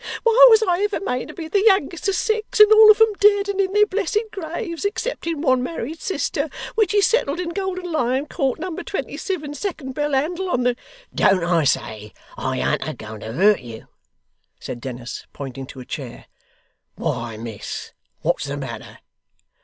Why 0.23 0.47
was 0.49 0.63
I 0.63 0.79
ever 0.81 0.99
made 0.99 1.27
to 1.27 1.33
be 1.35 1.47
the 1.47 1.63
youngest 1.63 2.07
of 2.09 2.15
six, 2.15 2.59
and 2.59 2.71
all 2.73 2.89
of 2.89 2.99
'em 2.99 3.13
dead 3.19 3.47
and 3.49 3.61
in 3.61 3.71
their 3.71 3.85
blessed 3.85 4.31
graves, 4.31 4.83
excepting 4.83 5.41
one 5.43 5.61
married 5.61 6.01
sister, 6.01 6.49
which 6.73 6.95
is 6.95 7.05
settled 7.05 7.39
in 7.39 7.49
Golden 7.49 7.91
Lion 7.91 8.25
Court, 8.25 8.59
number 8.59 8.81
twenty 8.81 9.15
sivin, 9.15 9.53
second 9.53 9.93
bell 9.93 10.13
handle 10.13 10.49
on 10.49 10.63
the!' 10.63 10.75
'Don't 11.13 11.43
I 11.43 11.65
say 11.65 12.13
I 12.35 12.57
an't 12.57 12.87
a 12.87 12.95
going 12.95 13.19
to 13.19 13.31
hurt 13.33 13.59
you?' 13.59 13.89
said 14.59 14.81
Dennis, 14.81 15.27
pointing 15.33 15.67
to 15.67 15.79
a 15.81 15.85
chair. 15.85 16.25
'Why 16.95 17.37
miss, 17.37 17.93
what's 18.21 18.45
the 18.45 18.57
matter? 18.57 18.97